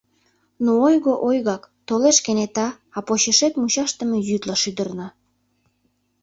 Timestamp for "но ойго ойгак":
0.63-1.63